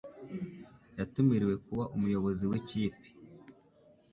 Yatumiriwe 0.97 1.53
kuba 1.65 1.83
umuyobozi 1.95 2.43
wikipe. 2.51 3.05